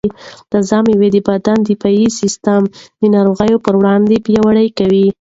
تازه 0.51 0.77
مېوې 0.85 1.09
د 1.13 1.17
بدن 1.27 1.57
دفاعي 1.69 2.07
سیسټم 2.19 2.61
د 2.99 3.01
ناروغیو 3.15 3.63
پر 3.65 3.73
وړاندې 3.79 4.15
پیاوړی 4.25 4.67
کوي. 4.77 5.05